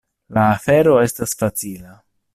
La 0.37 0.45
afero 0.53 0.95
estas 1.05 1.37
facila. 1.43 1.95